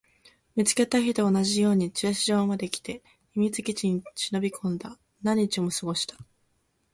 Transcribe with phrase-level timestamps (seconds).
[0.55, 3.03] 見つけた日と同じように駐車場まで来て、
[3.33, 4.97] 秘密基地に忍び込んだ。
[5.21, 6.15] 何日も過ごした。